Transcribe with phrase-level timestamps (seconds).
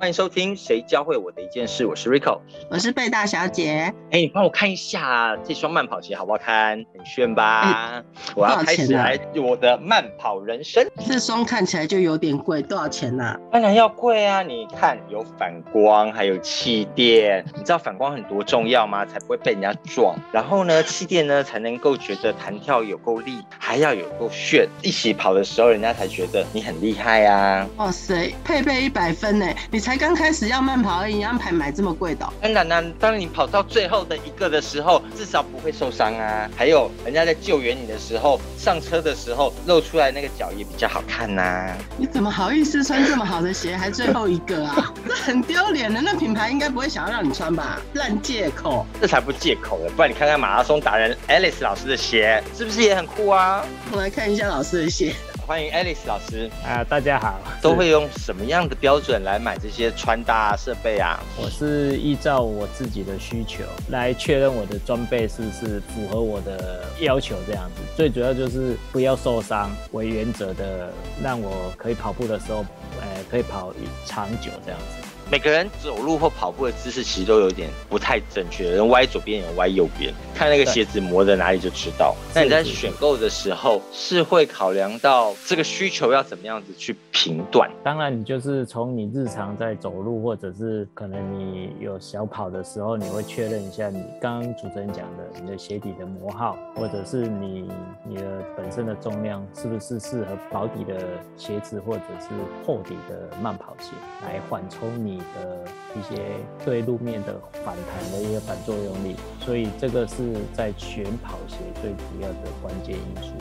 [0.00, 2.40] 欢迎收听《谁教会我的一件事》，我是 Rico，
[2.70, 3.92] 我是贝大小姐。
[4.10, 6.82] 哎，你帮我看一下这双慢跑鞋好不好看？
[6.96, 8.02] 很炫吧？
[8.34, 10.88] 我要开始来我的慢跑人生。
[11.06, 13.38] 这双看起来就有点贵，多少钱呢？
[13.52, 14.40] 当然要贵啊！
[14.40, 17.44] 你看有反光，还有气垫。
[17.54, 19.04] 你知道反光很多重要吗？
[19.04, 20.16] 才不会被人家撞。
[20.32, 24.66] 然后呢，气垫呢才能够觉得弹跳有够力，还要有够炫。
[24.80, 27.68] 一起跑的时候，人家才觉得你很厉害啊！
[27.76, 29.46] 哇塞，配备一百分呢！
[29.70, 29.89] 你才。
[29.90, 32.24] 才刚开始要慢跑而已，安排买这么贵的？
[32.40, 36.48] 当然啦，当你跑到最后的一个的时候，至少不会受伤啊。
[36.56, 41.76] 还有，人家在救援你的时候，上车的时候露出来那个脚也比较好看呐。
[41.96, 44.94] 你怎么好意思穿这么好的鞋，还最后一个啊？
[45.08, 46.00] 这很丢脸的。
[46.00, 47.80] 那品牌应该不会想要让你穿吧？
[47.94, 49.92] 烂借口，这才不借口呢。
[49.96, 53.66] 不然你看看马拉松达人 Alice 老师的鞋，是不是也很酷啊？
[53.90, 55.16] 我来看一下老师的鞋。
[55.50, 57.40] 欢迎 Alice 老师啊，大家好。
[57.60, 61.18] 都会用什么样的标准来买这些穿搭设备啊？
[61.36, 67.82] 我是依照我自己的需求来确认我的装备是不是符合我的要求，这样子。
[67.96, 72.64] 最主要就是不要受伤为原则的，让我可以跑步的时候，
[73.00, 73.74] 呃，可以跑
[74.06, 75.08] 长久这样子。
[75.30, 82.16] 每个人走路或跑步的姿势其实都有点不太正确，人歪左边，人歪右边，看那个鞋子磨在哪里就知道。
[82.34, 87.70] 那你在选购的时候是会考量到这个需求要怎么样子去评断？
[87.84, 97.70] 当然，你就是从你日常在走路，或者是可能你有小跑的时候，你会确认一下你刚刚主持人讲的你的鞋底的磨耗，或者是你
[98.04, 98.22] 你的
[98.56, 100.98] 本身的重量是不是适合薄底的
[101.36, 102.26] 鞋子，或者是
[102.66, 103.92] 厚底的慢跑鞋
[104.26, 105.19] 来缓冲你。
[105.34, 105.64] 的
[105.98, 106.22] 一些
[106.64, 110.16] 对路面的反弹的一个反作用力，所以这个是
[110.52, 113.32] 在选跑鞋最主要的关键因素。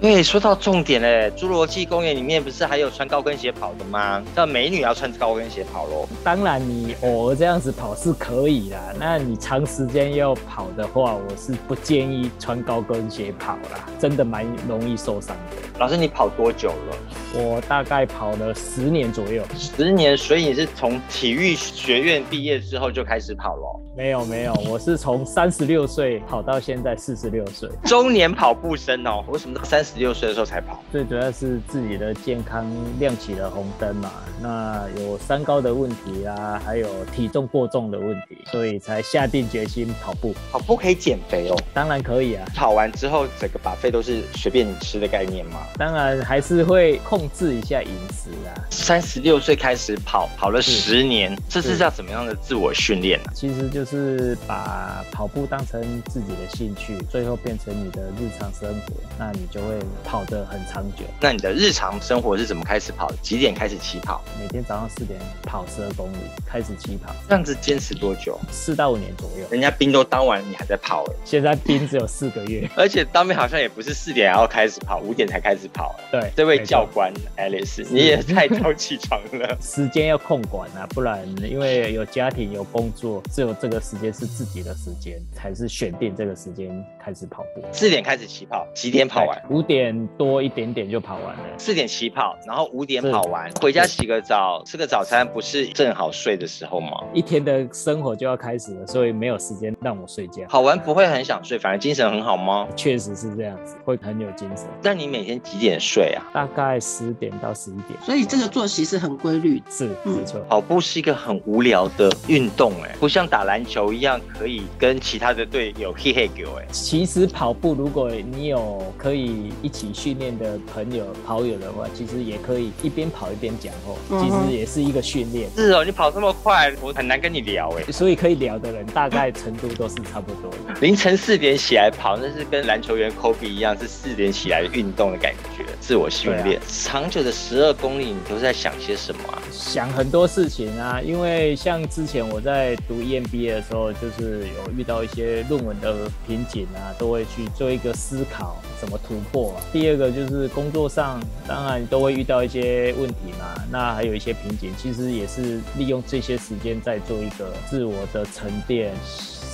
[0.00, 4.22] 对，说到重点嘞，侏罗纪公园里面不是还有穿高跟鞋跑的吗？
[4.36, 6.06] 叫美女要穿高跟鞋跑喽。
[6.22, 15.56] 当然，你偶尔这样子跑是可以啦，那你长时间要跑的话，我是不建议穿高跟鞋跑啦，真的蛮容易受伤的。
[15.80, 16.96] 老师，你跑多久了？
[17.34, 19.42] 我大概跑了十年左右。
[19.56, 23.80] 十年，所以你是从体育学院毕业之后就开始跑了？
[23.96, 29.24] 没有没有，我是从三十六岁跑到现在四十六岁，中年跑步生哦。
[29.26, 30.80] 为什么到三十六岁的时候才跑？
[30.92, 32.64] 最主要是自己的健康
[33.00, 34.12] 亮起了红灯嘛。
[34.40, 40.32] 那有三高的问题啊，还有体重过重的问题，所以才下定决心跑步。
[40.52, 41.56] 跑步可以减肥哦？
[41.74, 42.46] 当然可以啊。
[42.54, 45.58] 跑完之后整个把肺都是随便你吃的概念嘛？
[45.76, 48.54] 当然还是会控制一下饮食啊。
[48.70, 53.32] 三十六岁开始跑，跑了十年，这是叫怎么样的自我训练呢？
[53.34, 61.04] 其实就是把跑步当成自己的兴趣，最后变成你的日常生活，那你就会跑得很长久。
[61.20, 63.10] 那你的日常生活是怎么开始跑？
[63.22, 64.22] 几点开始起跑？
[64.40, 67.14] 每天早上四点跑十二公里，开始起跑。
[67.28, 68.38] 这样子坚持多久？
[68.50, 69.46] 四到五年左右。
[69.50, 71.14] 人家兵都当完，你还在跑哎？
[71.24, 75.94] 现在兵只有四个月， 而且当兵好像也不是四点然后开始跑，五点才开始跑。
[76.10, 79.56] 对，这位教官 Alice，你也太早起床了。
[79.60, 87.62] 时间要控管啊，不然因为有家庭有工作，只有这个时间是自己的时间，才是选定这个时间开始跑步。
[87.70, 89.40] 四点开始起跑，几点跑完？
[89.48, 91.42] 五点多一点点就跑完了。
[91.56, 96.90] 四点起跑，然后五点跑完，回家洗个澡，吃个早餐，不是正好睡的时候吗？
[97.14, 100.46] 一天的生活就要开始了，所以没有时间让我睡觉。
[100.48, 102.66] 跑完不会很想睡，反而精神很好吗？
[102.74, 104.66] 确实是这样子，会很有精神。
[104.82, 106.26] 但你每天几点睡啊？
[106.34, 107.96] 大概十点到十一点。
[108.02, 109.62] 所以这个作息是很规律。
[109.70, 110.40] 是，没错。
[110.48, 116.66] 跑步是一个很无聊的运动，哎，不像打篮球一样可以跟其他的队友嘿嘿狗，哎。
[116.72, 125.50] 其实跑步，如果你有可以一起训练的朋友、跑友的话，其实也可以一边跑一边讲哦，其实也是一个训练。
[125.54, 127.92] 是哦，你跑这么快，我很难跟你聊，哎。
[127.92, 130.74] 所以可以聊的人，大概程度都是差不多的。
[130.80, 136.58] 凌晨四点起来跑，那是跟篮球员 Kobe 一样，是四点起来运动的感觉，自我训练。
[136.66, 139.42] 长久的十二公里，你都在想些什么啊？
[139.58, 149.54] 想很多事情啊，因为像之前我在读 EMBA 的时候，就是有遇到一些论文的瓶颈啊，都会去做一个思考，怎么突破。
[149.72, 158.94] 第二个就是工作上，当然都会遇到一些问题嘛，那还有一些瓶颈，其实也是利用这些时间在做一个自我的沉淀。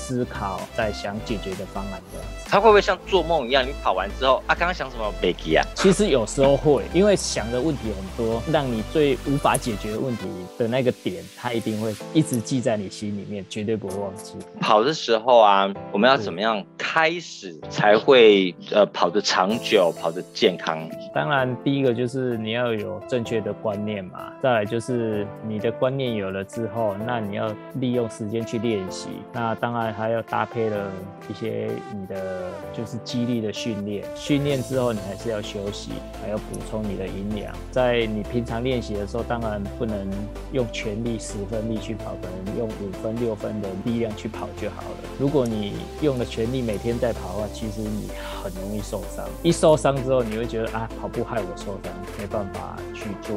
[0.05, 2.45] 思考，在想解决的方案这样子。
[2.51, 3.65] 他会不会像做梦一样？
[3.67, 5.65] 你跑完之后啊，刚刚想什么 b e g 啊？
[5.75, 10.25] 其实有时候会，因为想的问题很多，让你最无法解决的问题
[10.59, 14.35] 的那个点，他一定会一直记在你心里面，绝对不会忘记。
[14.61, 20.87] 跑的时候啊，我们要怎么样开始才会呃跑得长久，跑得健康？
[21.15, 29.09] 当然，第一个就是你要有正确的观念嘛，再来就是你的观念有了之后，那你要利用时间去练习。
[29.33, 30.91] 那当然还要搭配了
[31.29, 34.05] 一些你的就是肌力的训练。
[34.15, 37.55] 训练之后，你还是要休息，还要补充你的营养。
[37.71, 40.09] 在你平常练习的时候，当然不能
[40.53, 44.97] 用全力十分力去跑，可能用五分六分的力量去跑就好了。
[45.19, 48.09] 如果你用了全力每天在跑的话，其实你
[48.43, 49.25] 很容易受伤。
[49.43, 53.37] 一受伤之后，你会觉得啊，跑步害我受伤，没办法去做。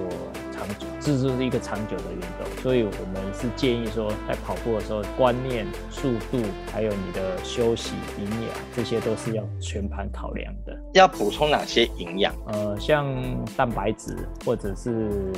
[0.57, 6.39] 长久，这就是一个长久的运动，所以我们是建议说，在跑步的时候，观念、速度，
[6.72, 10.78] 还有你的休息、营养，这些都是要全盘考量的。
[10.94, 12.34] 要补充哪些营养？
[12.48, 13.06] 呃，像
[13.56, 14.16] 蛋白质，
[14.46, 15.32] 或者是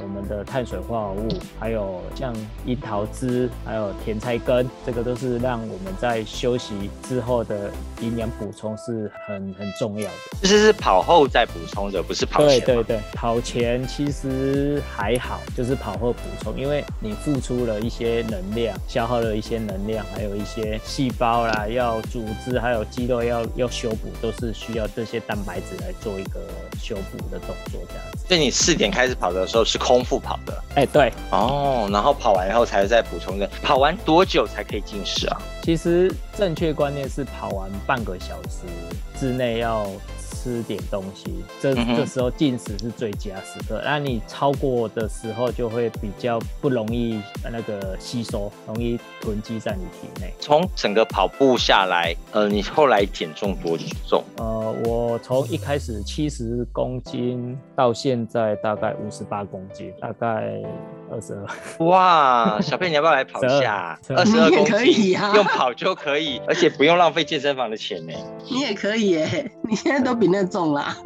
[0.00, 1.28] 我们的碳水化合物，
[1.58, 2.34] 还有像
[2.64, 7.70] 樱桃汁，还有甜菜根，这个都是让我们在休息之后的
[8.00, 10.14] 营养补充是很很重要的。
[10.42, 12.60] 其实是跑后再补充的，不是跑前。
[12.60, 14.82] 对对对，跑前其实。
[14.96, 26.40] 还好，就是跑后补充，因为你付出了一些能量，消耗了一些能量，还有一些细胞啦，要组织还有肌肉要要修补，都是需要这些蛋白质来做一个
[26.80, 28.26] 修补的动作，这样子。
[28.28, 30.62] 所以你四点开始跑的时候是空腹跑的？
[30.74, 31.12] 哎，对。
[31.30, 33.48] 哦，然后跑完以后才再补充的。
[33.62, 35.40] 跑完多久才可以进食啊？
[35.62, 38.66] 其实正确观念是跑完半个小时
[39.18, 39.86] 之内要。
[40.46, 43.82] 吃点东西，这这时候进食是最佳时刻。
[43.84, 47.20] 那你超过的时候，就会比较不容易
[47.50, 50.32] 那个吸收，容易囤积在你体内。
[50.38, 53.76] 从整个跑步下来，呃，你后来减重多
[54.08, 54.22] 重？
[54.36, 60.62] 呃，我从一开始七十公斤，到现在大概五十八公斤，大概
[61.10, 61.86] 二十二。
[61.86, 63.98] 哇，小佩，你要不要来跑一下？
[64.14, 68.12] 二十二公斤，用跑就可以，而且不用浪费健身房的钱呢。
[68.48, 70.35] 你也可以耶，你现在都比那。
[70.44, 70.96] 重啦。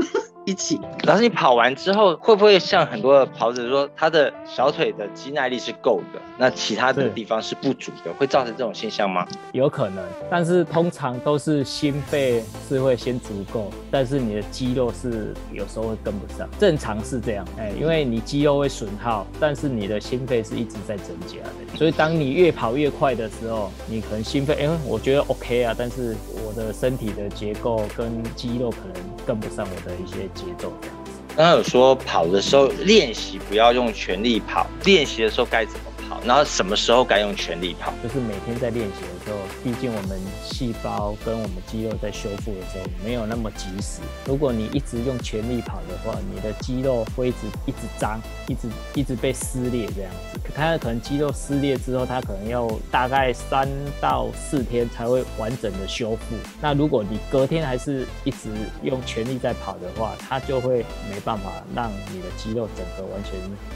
[0.47, 9.27] 一起，老师，你跑完之后会不会像很多的跑者说，他的小腿的肌耐力是够的，那其他的地方是不足的，会造成这种现象吗？
[9.53, 30.29] 有可能，但是通常都是心肺是会先足够，但是你的肌肉是有时候会跟不上，正常是这样，哎，因为你肌肉会损耗，但是你的心肺是一直在增加的，所以当你越跑越快的时候，你可能心肺，哎，我觉得 OK 啊，但是我的身体的结构跟肌肉可能跟不上我的一些。
[30.45, 30.97] 节奏这样。
[31.37, 35.90] 刚刚有说跑的时候练习不要用全力跑，练习的时候该怎么？
[36.25, 37.93] 然后什么时候该用全力跑？
[38.03, 44.01] 就是每天在练习的时候，毕竟我们细胞跟我们肌肉在修复的时候没有那么及时。
[44.27, 47.37] 如果你一直用全力跑的话，你的肌肉会一直
[47.67, 50.41] 一直脏，一直一直被撕裂这样子。
[50.55, 53.69] 它可能肌肉撕裂之后，它可能要大概三
[54.01, 56.35] 到四天才会完整的修复。
[56.61, 58.51] 那如果你隔天还是一直
[58.83, 63.33] 用全力在跑的话，它就会没办法让你的肌肉整个完全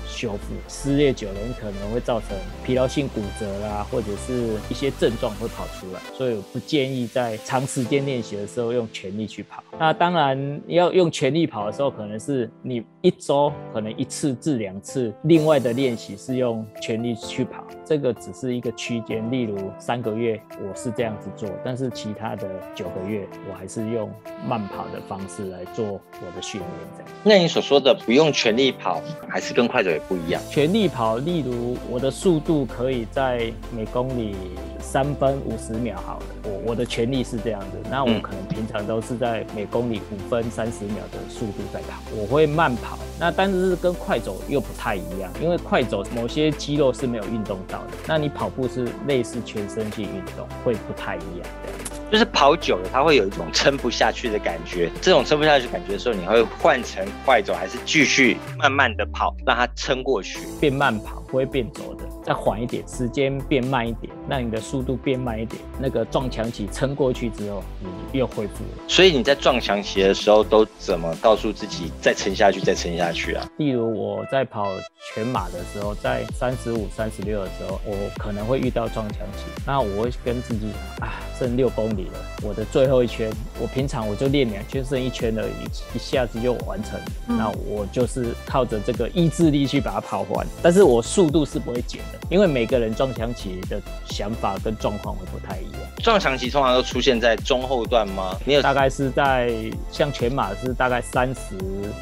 [0.07, 0.55] 修复。
[0.69, 2.21] 撕裂久了，你可能会造。
[2.65, 9.63] 疲劳性骨折啦，或者是一些症状会跑出来，所以不建议在长时间练习的时候用全力去跑。
[9.79, 19.31] 那当然要用全力跑的时候，可能是你一周可能一次至两次，另外的练习是用全力去跑，这个只是一个区间。
[19.31, 24.11] 例如三个月我是这样子做，但是其他的九个月我还是用
[24.47, 26.71] 慢跑的方式来做我的训练。
[26.97, 27.11] 这样。
[27.23, 30.41] 那你所说的不用全力跑，还是跟快走也不一样？
[30.51, 32.14] 全力跑，例如我的。
[32.15, 34.37] 速度可以在每公里
[34.81, 51.94] 三分五十秒，好了，我我的全力是这样子，那我可能平常都是在每公里五分三十秒的速度在跑，我会慢跑，那但是跟快走又不太一样，因为快走某些肌肉是没有运动到的，那你跑步是类似全身性运动，会不太一样这样。
[52.11, 54.91] 就是跑久了，它会有一种撑不下去的感觉。
[55.01, 60.39] 这种撑不下去感觉的时候，你会换成快走，还是继续慢慢的跑，让它撑过去？
[60.61, 65.61] 变慢跑不会变走的，再缓一点，时间变慢一点，让你的速度变慢一点。
[65.81, 68.85] 那个撞墙期撑过去之后，你又恢复了。
[68.87, 73.45] 所以你在撞墙期的时候，都怎么告诉自己再撑下去，再撑下去啊？
[73.59, 74.67] 例如我在跑
[75.13, 80.69] 全马的时候，在三十五、三十六的时候，我可能会遇到撞墙期，那我会跟自己
[80.99, 82.19] 讲啊，剩六公里了。
[82.43, 87.01] 我的最后一圈，我平常我就练两圈，剩一圈而已，一下子就完成。
[87.27, 95.81] 那我就是靠着这个意志力去把它跑完，但是我速度是不会减，的，因为每个人撞墙期的想法跟状况会不太一样。
[96.03, 98.37] 撞墙期通常都出现在中后段吗？
[98.45, 99.53] 你有大概是在
[99.91, 101.57] 像全马是大概三十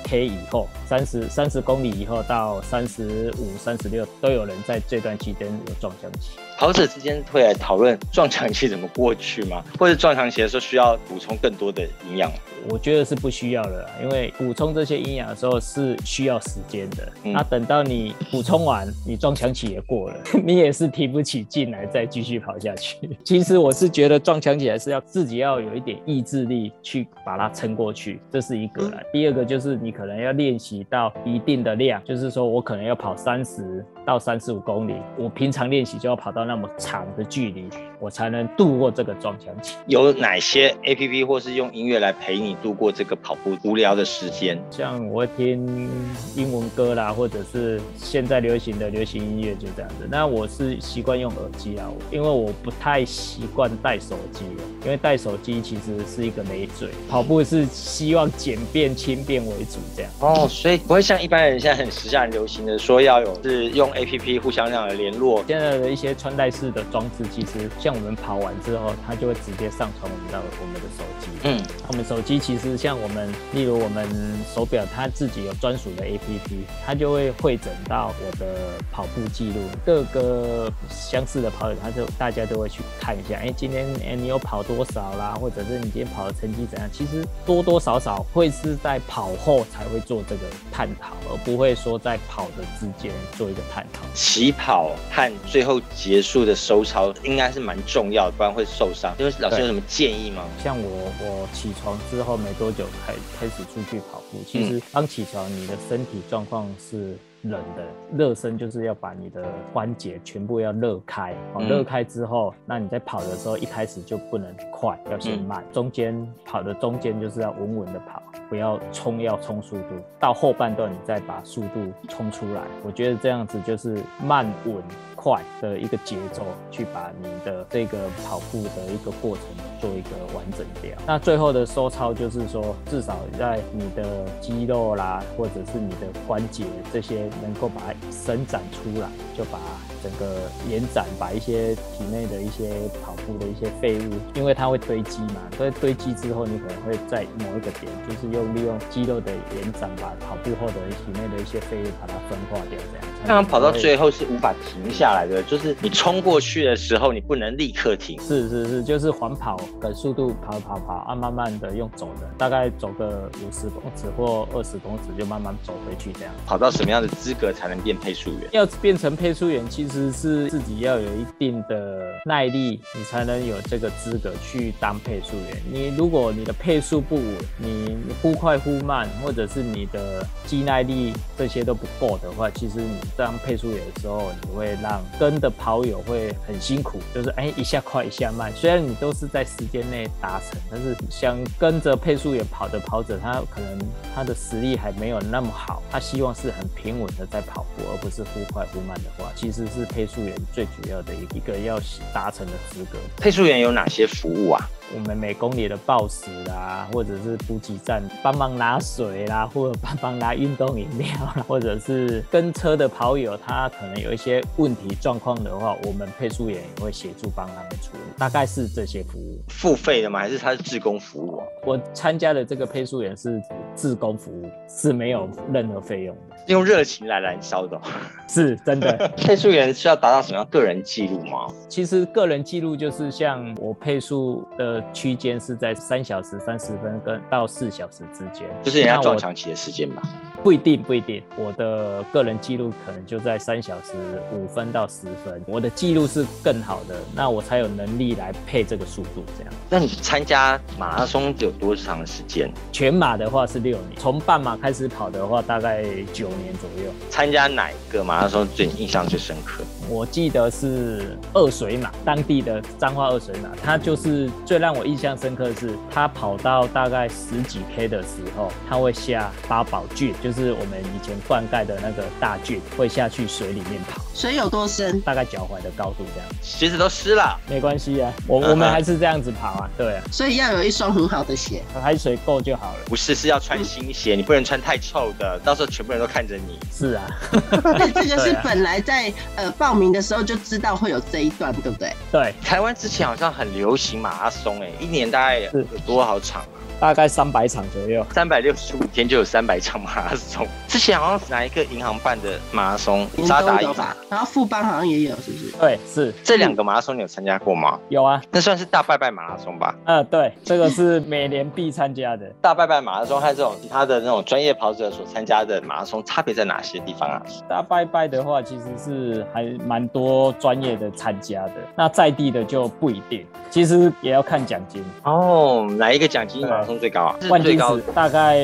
[0.05, 6.31] K 以后，三十三十公里以后到三十五、三十六都有人在这段期间有撞墙期。
[6.63, 9.61] 跑者之间会来讨论撞墙期怎么过去吗？
[9.77, 12.31] 或者撞墙期的时候需要补充更多的营养？
[12.71, 17.13] 我觉得是不需要的啦，因为补充这些营养的时候是需要时间的。
[17.25, 22.97] 嗯那等到你补充完，你撞墙期也过了， 你也是提不起劲来再继续跑下去。
[23.25, 29.03] 其实我是觉得撞墙期还是要自己要有一点意志力去把它撑过去，这是一个啦。
[29.13, 37.69] 第二个就是你可能要练习到一定的量，就是说我可能要跑三十到三十五公里，我平常练习就要跑到那么长的距离，
[37.99, 39.75] 我才能度过这个撞墙期。
[39.87, 44.59] 有哪些 A P P 或是用音乐来陪你度过这个跑步无聊的时间？
[44.71, 45.89] 像我会听
[46.37, 50.09] 英文歌啦，或者是现在流行的流行音乐，就这样子。
[50.11, 56.89] 那我是习惯用耳机啊，因为我不太习惯带手机的，因为带手机其实是一个累赘。
[57.09, 60.11] 跑步是希望简便轻便为主，这样。
[60.21, 65.45] 哦，所以不会像一般人现在很时下很流行的说要有是用 A P P 互相这样的联络。
[65.47, 71.29] 现在的一些穿戴式的装置，其实像我们跑完之后，它就会直接上传我们到我们的手机。
[71.45, 74.09] 嗯，我们手机其实像我们，例如我们
[74.55, 86.89] 手表，它自己有专属的 APP，它就会汇整到我的跑步记录，各个相似的跑友，他就大家都会去看一下，哎，今天哎你有跑多少啦，或者是你今天跑的成绩怎样？
[86.91, 94.01] 其实多多少少会是在跑后才会做这个探讨，而不会说在跑的之间做一个探讨。
[94.15, 99.15] 起跑和最后结束的收操应该是蛮重要的，不然会受伤。
[99.19, 100.45] 因为老师有什么建议吗？
[100.63, 104.39] 像我，我起床之后没多久才开始出去跑步。
[104.47, 107.85] 其实刚起床，你的身体状况是冷的，
[108.17, 111.33] 热身就是要把你的关节全部要热开。
[111.55, 115.65] 哦，嗯热开之后，那你在跑的时候一开始就不能快，要先嗯慢。
[115.73, 119.89] 中间跑的中间就是要稳稳的跑，不要冲，要冲速度。
[120.21, 122.63] 到后半段你再把速度冲出来。
[122.85, 124.77] 我觉得这样子就是慢稳。
[125.23, 129.45] 快的一个节奏，去把你的这个跑步的一个过程
[129.81, 130.91] 做一个完整掉。
[131.07, 139.59] 那最后的收操就是说，至少在你的肌肉啦，或者是你的关节这些能够把它伸展出来，就把
[140.03, 142.71] 整个延展，把一些体内的一些
[143.05, 153.07] 跑步的一些废物，因为它会堆积嘛，所以堆积之后，你可能会在某一个点，就是用利用肌肉的延展，把跑步后的体内的一些废物把它分化掉，这样。
[153.25, 158.21] 那跑到最后是无法停下来的，就是你冲过去的时候，你不能立刻停。
[158.21, 166.35] 是是是，就是缓跑的速度跑跑跑啊，慢慢的用走的，大概走个五十公尺或二十公尺就慢慢走回去这样。
[166.47, 168.49] 跑到什么样的资格才能变配速员？
[168.53, 175.63] 要变成配速员，其实是自己要有一定的耐力，你才能有这个资格去当配速员。
[175.71, 177.25] 你如果你的配速不稳，
[177.59, 188.53] 你忽快忽慢，或者是你的肌耐力这些都不够的话，其实你当配速员的时候，你会让跟的跑友会很辛苦，就是哎一下快一下慢。
[188.55, 193.79] 虽然你都是在时间内达成，但是想跟着配速员跑的跑者，他可能
[194.15, 201.81] 他的实力还没有那么好，他希望是很平稳的在跑步，而不是忽快忽慢的话，其实是配速员最主要的一个要
[202.13, 202.99] 达成的资格。
[203.17, 204.69] 配速员有哪些服务啊？
[204.95, 219.41] 我们每公里的报时啦，或者是补给站帮忙拿水啦，或者帮忙拿运动饮料啦，或者是跟车的跑友他可能有一些问题状况的话，我们配速员也会协助帮他们处理，大概是这些服务。
[219.49, 220.19] 付费的吗？
[220.19, 221.45] 还是它是自工服务啊？
[221.65, 223.41] 我参加的这个配速员是
[223.75, 227.81] 自工服务，是没有任何费用的， 用热情来燃烧的哦、
[228.29, 229.11] 是真的。
[229.17, 231.47] 配速员是要达到什么样个人记录吗？
[231.69, 234.47] 其实个人记录就是像我配速
[234.83, 240.03] 的区间是在三小时三十分跟到四小时之间，就是人家撞墙期的时间吧。
[240.43, 241.23] 不一定，不一定。
[241.37, 243.93] 我的个人记录可能就在三小时
[244.33, 249.23] 五分到十分，我的记录是更好的，那我才有能力来配这个速度。
[249.39, 252.51] 这样，那你参加马拉松有多长的时间？
[252.73, 256.91] 全马的话是六年，从半马开始跑的话大概九年左右。
[257.09, 259.63] 参加哪一个马拉松最印象最深刻？
[259.89, 275.01] 我记得是二水马，当地的彰化二水马，它就是最让我印象深刻的是，他跑到大概十几 K 的时候，他会下八宝郡，就是我们以前灌溉的那个大郡，会下去水里面跑，水有多深？
[275.01, 276.29] 大概脚踝的高度这样。
[276.41, 277.37] 鞋子都湿了。
[277.49, 281.61] 没关系啊，我我们还是这样子跑啊， 对啊，所以要有一双很好的鞋。
[281.83, 282.79] 海水够就好了。
[282.87, 286.57] 不是，是要穿新鞋，你不能穿太臭的，到时候全部人都看着你。
[286.73, 287.03] 是啊，
[287.65, 291.93] 那，这个是本来在呃报名名的时候就知道会有这一段，对不对？
[292.13, 295.51] 对，台湾之前好像很流行马拉松，哎，一年大概有
[295.87, 296.52] 多少场啊？
[296.83, 298.05] 大概三百场左右。
[298.11, 300.45] 三百六十五天就有三百场马拉松。
[300.67, 303.07] 之前好像是哪一个银行办的马拉松？
[303.15, 303.97] 年渣打赢都有吧？
[304.11, 305.57] 然后富邦好像也有，是不是？
[305.61, 307.79] 对，是这两个马拉松你有参加过吗？
[307.89, 308.21] 有啊。
[308.33, 309.73] 那算是大拜拜马拉松吧。
[309.85, 312.27] 呃，对，这个是每年必参加的。
[312.43, 317.23] 大拜拜马拉松和这种其他的那种专业跑者所参加的马拉松差别在哪些地方啊？
[317.49, 324.85] 大拜拜的话，其实是还蛮多专业的参加的，那在地的就不一定，其实也要看奖金。
[325.05, 327.17] 哦，哪一个奖金马拉松最高啊？
[327.21, 328.39] 是万金最高石大概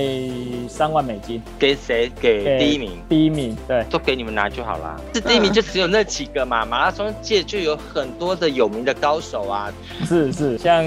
[0.68, 2.10] 三万美金，给谁？
[2.20, 2.92] 给第一名。
[3.08, 4.96] 第一名，对，都给你们拿就好啦。
[5.12, 9.72] 这第一名就只有那几个嘛，马拉松界就有很多的有名的高手啊。
[10.06, 10.84] 是是，像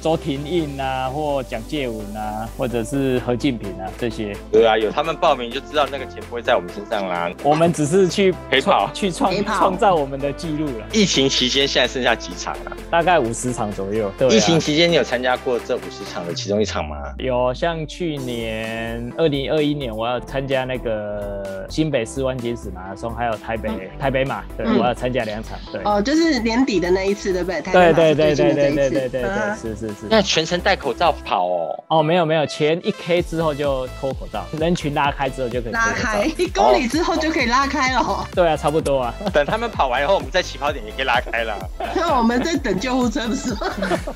[0.00, 7.30] 周廷印啊，或蒋介文啊，或者是何敬平啊这些，对啊，有他们报名就知道那个钱不会在我们身上啦。
[7.42, 12.76] 我们只是去陪跑去创创造我们的记录了，疫情期间现在剩下几场啊？
[12.90, 14.10] 大概五十场左右。
[14.18, 16.96] 对、啊，疫情期间你有参加过这五十场的其中一场吗？
[17.18, 25.58] 有像去年二零二一年，我要参加那个新北市万金石马拉松，还有台北、台北马，对、嗯我要参加两场。
[25.72, 27.62] 对，哦，就是年底的那一次，对不对？
[27.62, 30.06] 对对对对对对对对对，啊是是是。
[30.10, 31.84] 那全程戴口罩跑哦。
[31.88, 36.24] 哦，没有没有，前一 K 之后就脱口罩，人群拉开之后就可以拉开。
[36.36, 38.28] 一公里之后就可以拉开了。
[38.34, 39.14] 对啊，差不多啊。
[39.32, 41.56] 等他们跑完以后，我们在起跑点也可以拉开了。
[41.94, 43.70] 那我们在等救护车，不是吗？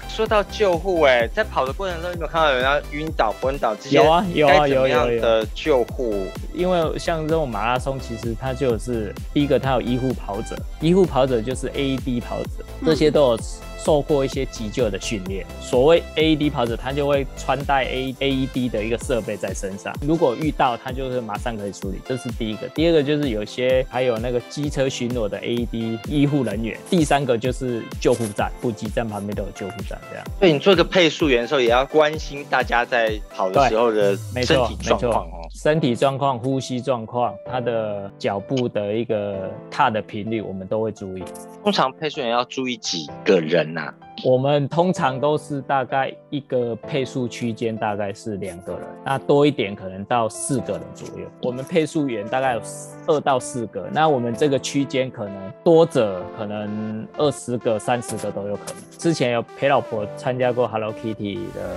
[0.09, 3.97] 说到救护，哎，在跑的过程中，有没有看到有人要晕倒、昏倒这些？
[3.97, 6.27] 有啊有啊有有有的救护？
[6.55, 13.39] 因为像这种马拉松，其实它就是第一个，它有医护跑者，医护跑者就是 AED 跑者，这些都有
[13.83, 15.47] 受过一些急救的训练。
[15.59, 22.69] 所谓 AED 跑者，他就会穿戴 A AED 的一个设备在身上，如果遇到，他就是马上可以处理，这是第一个。
[22.69, 30.27] 第二个就是有些还有那个机车巡逻的 AED 医护人员，第三个就是救护站，补给站旁边都有救护站，这样。
[30.39, 41.25] 对你做一个配速员的时候，也要关心大家在跑的时候的身体，状况哦。，身体状况、呼吸状况，他的脚步的一个踏的频率，我们都会注意。
[41.63, 43.93] 通常配训员要注意几个人呐、
[44.25, 51.27] 我们通常都是大概一个配速区间大概是两个人，那多一点可能到四个人左右。
[51.43, 52.61] 我们配速员大概有
[53.07, 58.77] 二到四个，那我们这个区间可能多者可能二十个、三十个都有可能。
[58.99, 61.77] 之前有陪老婆参加过 Hello Kitty 的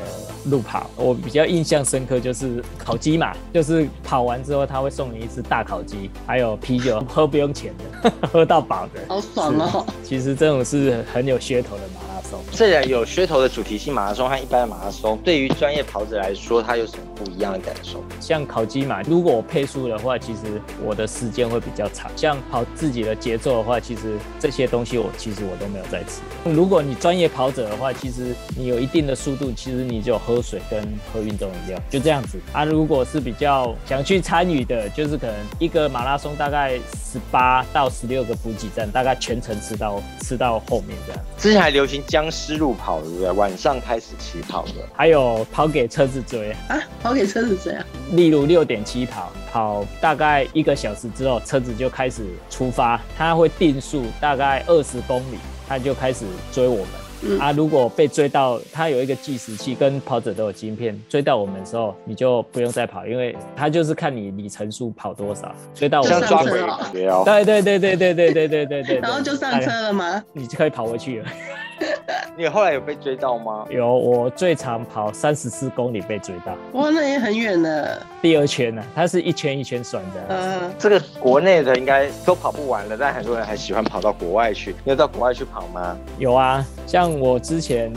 [0.49, 8.99] 路跑，我比较印象深刻就是烤鸡嘛，就是跑完之后他会送你一只大烤鸡，还有啤酒，喝不用钱的， 喝到饱的。
[9.07, 9.85] 好爽哦！
[10.03, 12.01] 其实这种是很有噱头的嘛
[12.41, 12.43] 松。
[12.51, 18.03] 这两有噱头的主题性马拉松和一般的马拉松，对于专业跑者来说，它有什么不一样的感受？
[18.19, 22.11] 像烤鸡嘛，如果我配速的话，其实我的时间会比较长。
[22.15, 26.21] 像跑自己的节奏的话，其实这些东西我其实我都没有在吃。
[26.51, 32.63] 如果你专业跑者的话，其实你有一定的速度，其实你就喝水跟喝运动饮料，就这样子啊。
[32.63, 41.21] 如果是比较想去参与的，就是可能一个马拉松大概十八到十六个补给站，大概全程吃到吃到后面这样。
[41.37, 43.31] 之前还流行僵尸路跑，对不对？
[43.31, 44.75] 晚上开始起跑的。
[44.93, 47.85] 还有跑给车子追，啊，跑给车子追啊！
[48.11, 56.87] 例如六点起跑，跑大概一个小时之后，车子就开始出发，它会定速大概二十公里，它就开始追我们。
[57.25, 67.23] 嗯啊，如果被追到，它有一个计时器，跟跑者都有晶片，追到我们的时候，你就不用再跑，因为它就是看你里程数跑多少，追到我们抓鬼上车哦的感觉哦。
[67.25, 70.23] 对对对对对对对对对对，然后就上车了吗？
[70.31, 71.27] 你就可以跑回去了。
[72.35, 73.65] 你后来有被追到吗？
[73.69, 77.87] 有，我最长跑三十四公里被追到，哇，那也很远呢。
[78.21, 80.25] 第二圈呢、它是一圈一圈算的。
[80.29, 84.71] 嗯，这个国内的应该都跑不完了，但很多人还喜欢跑到国外去。
[84.83, 85.97] 你有到国外去跑吗？
[86.17, 87.93] 有啊，像我之前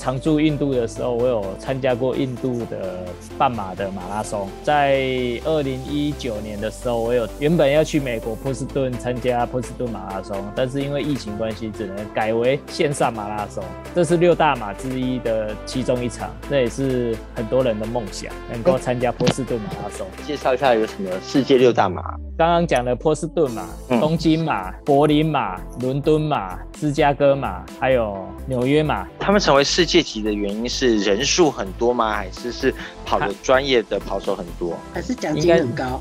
[0.00, 3.04] 常驻印度的时候，我有参加过印度的
[3.36, 4.48] 半马的马拉松。
[4.64, 4.98] 在
[5.44, 13.62] 二零一九年的时候，我有原本要去美国波士顿参加波士顿马拉松，但是因为疫情关系，只能改为线上马拉松。
[13.94, 20.06] 这是六大马之一的其中一场，这也是很多人的梦想，能够参加波士顿马拉松。
[20.26, 22.02] 介绍一下有什么世界六大马？
[22.38, 32.14] 刚刚讲的波士顿马、嗯东京马、柏林马、伦敦马、芝加哥马，还有纽约马，他们成为世界级的原因是人数很多吗？
[32.14, 32.72] 还是是
[33.04, 34.78] 跑的专业的跑手很多？
[34.94, 36.00] 还是奖金很高。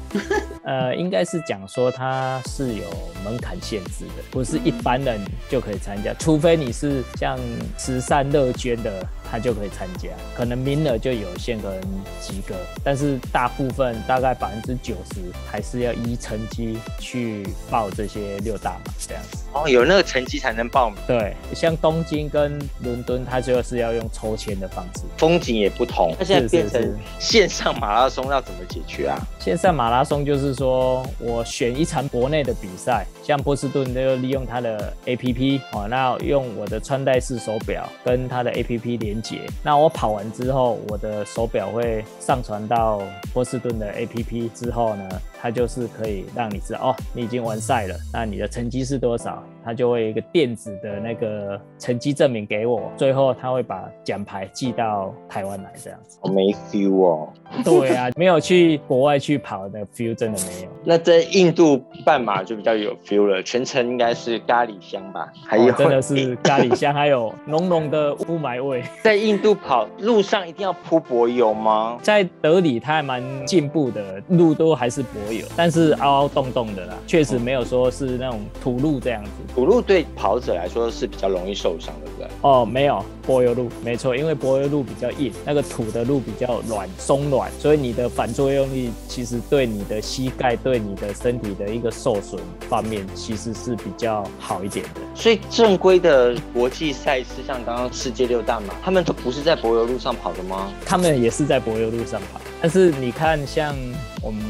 [0.64, 2.84] 呃，应该是讲说它是有
[3.24, 7.36] 门槛限制的，不是一般人就可以参加，除非你是像
[7.80, 10.10] 慈善乐捐的他就可以参加。
[10.38, 11.82] 可能名额就有限，可能
[12.22, 19.46] 几个，但是大部分大概百分之九十还是要依成绩去报这些六大马这样子。
[19.54, 25.02] 哦，有那个成绩才能报名，对，像东京跟伦敦，它就是要用抽签的方式。
[25.18, 26.14] 风景也不同。
[26.18, 29.18] 它现在变成线上马拉松要怎么解决啊？
[29.40, 45.08] 线上马拉松就是说我选一场国内的比赛，像波士顿就利用它的 APP 哦，那用我的穿戴式手表跟它的 APP 连接，那我跑完之后，我的手表会上传到波士顿的 APP 之后呢，
[45.40, 56.18] 它就是可以让你知道哦，你已经完赛了，那你的成绩是多少，它就会一个电子的那个成绩证明给我，最后他会把奖牌寄到台湾来这样子。
[56.24, 57.30] 我没 feel 哦。
[57.64, 60.70] 对啊，没有去国外去跑的 feel 真的没有。
[60.90, 65.32] 那在印度半马就比较有 feel 了，全程应该是咖喱香吧？
[65.46, 68.84] 还有、哦真的是咖喱香，还有浓浓的雾霾味。
[69.04, 72.00] 在印度跑路上一定要铺柏油吗？
[72.02, 79.30] 在德里，它还蛮进步的，路都还是柏油，但是凹凹洞洞的啦，确实没有说是那种土路这样子。
[79.54, 82.28] 土路对跑者来说是比较容易受伤，对不对？
[82.42, 95.02] 哦，没有柏油路，没错，因为柏油路比较硬，那个土的路比较软松软，所以你的反作用力其实对你的膝盖、对你的身体的一个受损方面，其实是比较好一点的。
[95.14, 100.72] 所以正规的国际赛事，像刚刚世界六大马，他们都不是在柏油路上跑的吗？
[100.86, 103.76] 他们也是在柏油路上跑，但是你看，像
[104.22, 104.42] 我们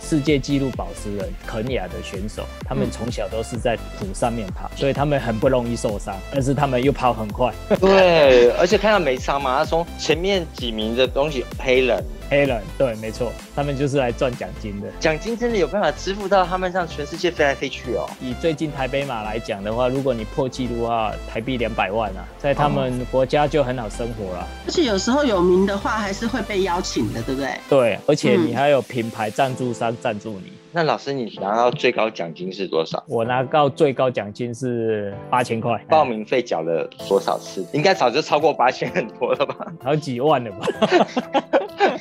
[0.00, 7.52] 世界纪录保持人肯雅的选手，他们从小都是在土上面跑，所以他们很不容易受伤，但是他们又跑很快。
[7.80, 14.88] 对，而且看到没伤马拉松前面几名的东西黑人，黑人，对，没错，他们就是来赚奖金的。
[15.00, 18.08] 奖金真的有办法支付到他们让全世界飞来飞去哦。
[18.20, 24.46] 以最近台北马来讲的话，如果你破纪录的话，台币两百万啊，在他们国家就很好生活了。
[24.66, 27.50] 而且有时候有名的话，还是会被邀请的，对不对？
[27.68, 30.52] 对，而且你嗯还有品牌赞助商赞助你。
[30.70, 33.02] 那老师，你拿到最高奖金是多少？
[33.08, 37.66] 我拿到最高奖金是八千块，报名费缴了多少次？
[37.72, 39.72] 应该早就超过八千很多了吧？
[39.82, 40.66] 好几万了吧？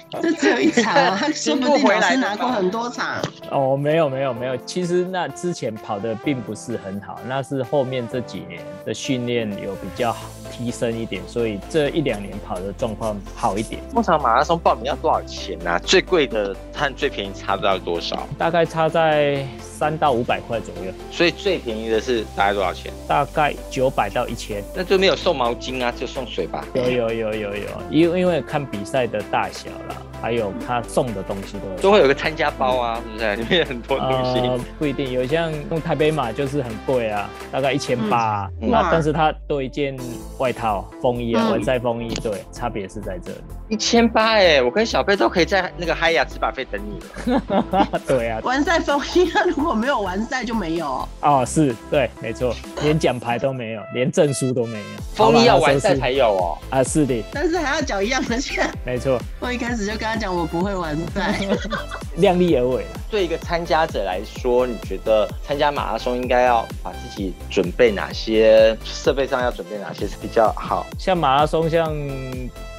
[0.22, 3.22] 这只有一场啊， 他说不定老师拿过很多场。
[3.52, 18.28] 哦，没有没有没有，其实那之前跑的并不是很好，那是后面这几年的训练有比较好提升一点，所以这一两年跑的状况好一点，通常马拉松报名要多少钱呢、最贵的和最便宜差不到多少？
[18.38, 22.92] 大概差在三到五百块左右，所以最便宜的是大概多少钱？
[23.08, 24.64] 大概九百到一千。
[24.76, 26.66] 那就没有送毛巾啊，就送水吧。
[26.74, 31.76] 有有有有有，因为因为看比赛的大小啦，还有他送的东西都有。
[31.82, 33.36] 都会有个参加包啊，是不是？
[33.36, 34.40] 里面有很多东西。
[34.40, 39.98] 呃，不一定，有像用台北马就是很贵啊，大概一千八，嗯那但是它多一件
[40.38, 43.38] 外套、风衣啊，嗯完赛风衣，对，差别是在这里。
[43.70, 47.00] 一千八哎，我跟小贝都可以在那个嗨雅吃把费等你
[47.36, 47.98] 了。
[48.08, 51.10] 对啊，完赛风衣，那如果没有完赛就没有哦。
[51.22, 54.86] 哦，是对，没错，连奖牌都没有，连证书都没有。
[55.14, 56.58] 风衣要完赛才有哦。
[56.70, 58.70] 啊，是的，但是还要缴一样的钱。
[58.86, 61.40] 没错，我一开始就跟他讲，我不会完赛。
[62.18, 62.90] 量力而为啦。
[63.12, 70.86] 对一个参加者来说，你觉得参加马拉松应该要把自己准备哪些设备上要准备哪些是比较好？
[70.98, 71.96] 像马拉松，像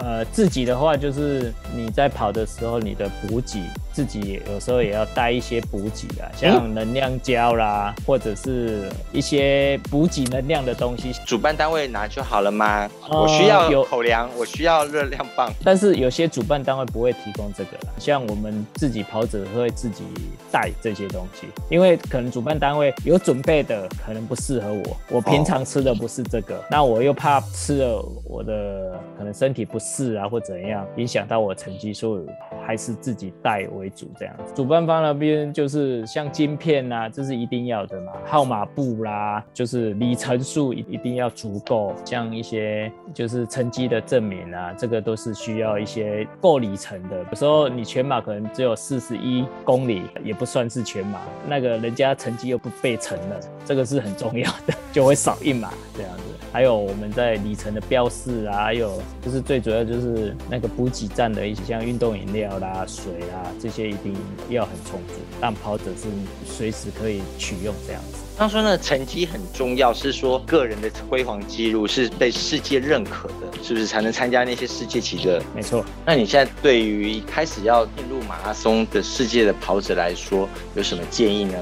[0.01, 3.61] 呃自己的话，就是你在跑的时候，你的补给
[3.93, 11.13] 自己有时候也要带一些补给啊，像能量胶啦，或者是一些补给能量的东西。
[11.25, 12.91] 主办单位拿就好了吗？
[13.09, 15.51] 呃我需要有口粮，我需要热量棒。
[15.65, 20.05] 但是有些主办单位不会提供这个啦，像我们自己跑者会自己
[20.51, 24.97] 带这些东西，因为可能主办单位有准备的，可能不适合我。
[25.11, 32.27] 我平常吃的不是这个，那我又怕吃了我的可能身体不适啊，或怎样影响到我成绩，所以
[32.69, 34.35] 还是自己带为主这样。
[34.55, 47.25] 主办方那边就是像晶片啊，这是一定要的嘛，号码布啦，就是里程数一一定要足够，像一些就是成绩的证明啊，这个都是需要一些够里程的。
[47.31, 56.28] 有时候你全马可能只有四十一公里，也不算是全马，那个人家成绩又不被乘了，这个是很重要的，就会少一码这样子。
[56.53, 64.15] 还有我们在里程的标示啊，还有就是最主要就是那个补给站的一些像运动饮料啦、水啊这些一定
[64.49, 66.09] 要很充足，让跑者是
[66.47, 68.28] 随时可以取用这样子。
[68.39, 75.43] 他说呢，成绩很重要，是说个人的辉煌记录是被世界认可的，是不是才能参加那些世界级的？
[75.53, 75.85] 没错。
[76.07, 81.55] 那你现在对于开始要进入马拉松的世界的跑者来说，有什么建议呢？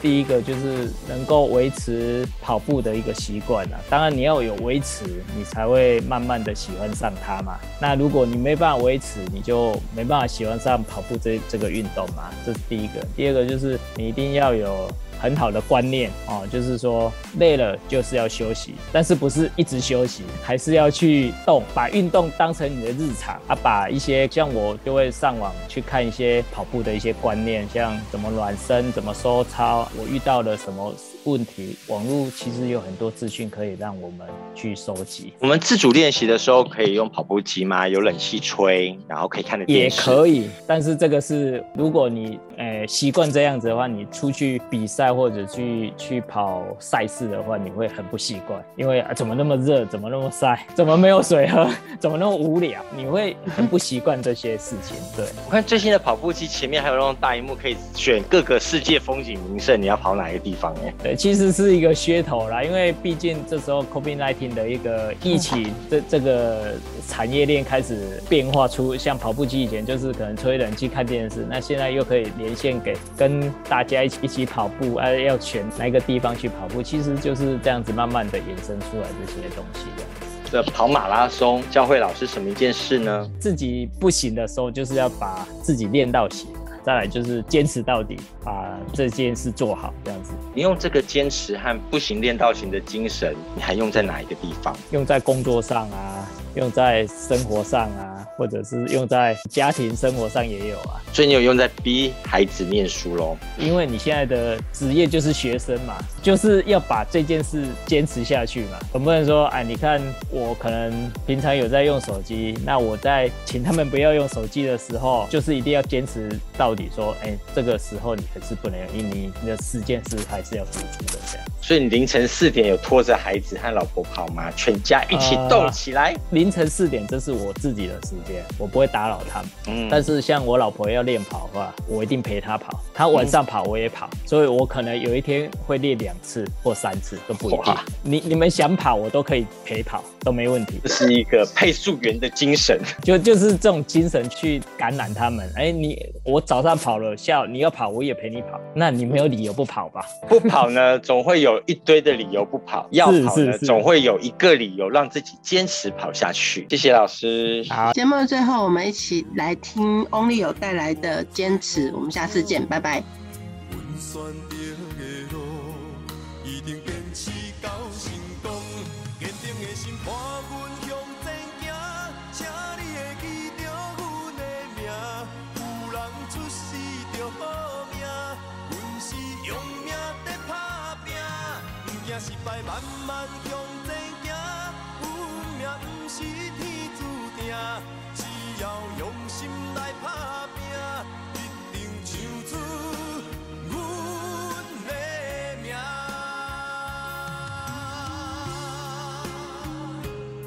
[0.00, 5.04] 第一个就是能够维持跑步的一个习惯啊，当然你要有维持，
[5.36, 7.58] 你才会慢慢的喜欢上它嘛。
[7.78, 12.30] 那如果你没办法维持，你就没办法喜欢上跑步这这个运动嘛。
[12.46, 13.06] 这是第一个。
[13.14, 14.90] 第二个就是你一定要有。
[15.24, 23.56] 很好的观念哦，就是说累了就是要休息，但是不是一直休息，还是要去动，把运动当成你的日常啊。
[23.62, 35.32] 把一些像我就会上网去看一些跑步的一些观念，像怎么暖身、怎么收操，我遇到了什么问题，网络其实有很多资讯可以让我们去收集。
[35.38, 37.88] 我们自主练习的时候可以用跑步机吗？
[37.88, 45.04] 有冷气吹，然后可以看的也可以，但是这个是如果你诶习惯这样子的话，你出去比赛。
[45.14, 51.68] 或者去去跑赛事的话，你会很不习惯，因为啊怎么那么热，怎么那么晒，怎么没有水喝，
[52.00, 54.96] 怎么那么无聊，你会很不习惯这些事情。
[55.14, 60.74] 对我看最新的跑步机前面还有那种大荧幕，可以选各个世界风景名胜，你要跑哪个地方？
[60.84, 66.72] 哎，对，其实是一个噱头啦，因为毕竟这时候 COVID-19 的一个疫情，这这个
[67.08, 74.96] 产业链开始变化出，像跑步机以前就是可能吹冷气看电视，那现在又可以连线给跟大家一起一起跑步。
[74.96, 80.04] 啊，要选哪个地方去跑步，其实就是这样子慢慢的衍生出来这些东西的。
[80.50, 83.30] 这跑马拉松教会老师什么一件事呢？
[83.40, 86.48] 自己不行的时候，就是要把自己练到行。
[86.84, 88.14] 再来就是坚持到底，
[88.44, 90.32] 把这件事做好，这样子。
[90.54, 94.76] 你用这个坚持和不行练到行的精神，你还用在哪一个地方？
[94.90, 101.00] 用在工作上啊，用在生活上啊，或者是用在家庭生活上也有啊。
[101.12, 103.36] 所以你有用在逼孩子念书喽？
[103.58, 108.78] 因为你现在的职业就是学生嘛，就是要把这件事坚持下去嘛。
[108.92, 116.74] 总不能说，哎，你看我可能平常有在用手机，那我在请他们不要用手机的时候， 就是一定要坚持到。
[116.74, 121.46] 底说，哎，这个时候你还是不能用，因为你你的四件是还是要付出的这样。
[121.62, 124.50] 所以你凌晨四点有拖着孩子和老婆跑吗？
[124.56, 126.12] 全家一起动起来。
[126.44, 129.48] 凌晨四点这是我自己的时间，我不会打扰他们。
[129.68, 132.84] 嗯，但是像我老婆要练跑的话，我一定陪她跑。
[132.92, 137.74] 她晚上跑我也跑，所以我可能有一天会练两次或三次都不一定。
[138.02, 140.78] 你你们想跑，我都可以陪跑，都没问题。
[140.82, 145.50] 这是一个配速员的精神， 就就是这种精神去感染他们。
[145.56, 148.60] 哎，你我早上跑了，下午你要跑，我也陪你跑。
[148.74, 150.04] 那你没有理由不跑吧？
[150.28, 151.54] 不跑呢，总会有。
[151.54, 156.66] 有一堆的理由不跑，要跑呢，总会有一个理由让自己坚持跑下去。
[156.68, 157.64] 谢谢老师。
[157.70, 161.90] 好，节目的最后，我们一起来听 Only 有带来的坚持。
[161.94, 163.02] 我们下次见，拜拜。